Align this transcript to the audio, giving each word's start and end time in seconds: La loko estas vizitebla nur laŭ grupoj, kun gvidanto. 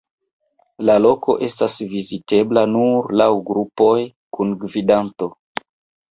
La 0.89 0.93
loko 1.05 1.33
estas 1.47 1.75
vizitebla 1.91 2.63
nur 2.71 3.13
laŭ 3.21 3.27
grupoj, 3.49 3.93
kun 4.39 4.55
gvidanto. 4.65 5.29